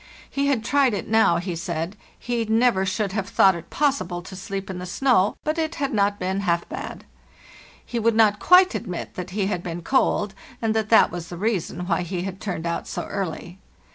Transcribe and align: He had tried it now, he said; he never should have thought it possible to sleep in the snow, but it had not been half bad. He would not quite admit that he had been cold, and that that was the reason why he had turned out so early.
He 0.27 0.47
had 0.47 0.65
tried 0.65 0.95
it 0.95 1.07
now, 1.07 1.37
he 1.37 1.55
said; 1.55 1.95
he 2.17 2.43
never 2.45 2.87
should 2.87 3.11
have 3.11 3.29
thought 3.29 3.53
it 3.53 3.69
possible 3.69 4.23
to 4.23 4.35
sleep 4.35 4.67
in 4.67 4.79
the 4.79 4.87
snow, 4.87 5.35
but 5.43 5.59
it 5.59 5.75
had 5.75 5.93
not 5.93 6.17
been 6.17 6.39
half 6.39 6.67
bad. 6.67 7.03
He 7.85 7.99
would 7.99 8.15
not 8.15 8.39
quite 8.39 8.73
admit 8.73 9.13
that 9.13 9.29
he 9.29 9.45
had 9.45 9.61
been 9.61 9.83
cold, 9.83 10.33
and 10.59 10.73
that 10.75 10.89
that 10.89 11.11
was 11.11 11.27
the 11.27 11.37
reason 11.37 11.85
why 11.85 12.01
he 12.01 12.23
had 12.23 12.41
turned 12.41 12.65
out 12.65 12.87
so 12.87 13.03
early. 13.05 13.59